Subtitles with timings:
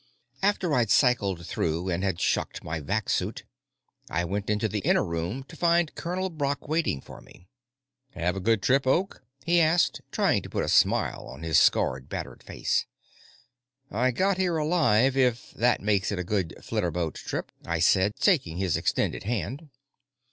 [0.41, 3.43] After I'd cycled through and had shucked my vac suit,
[4.09, 7.45] I went into the inner room to find Colonel Brock waiting for me.
[8.15, 12.09] "Have a good trip, Oak?" he asked, trying to put a smile on his scarred,
[12.09, 12.87] battered face.
[13.91, 18.57] "I got here alive, if that makes it a good flitterboat trip," I said, shaking
[18.57, 19.69] his extended hand.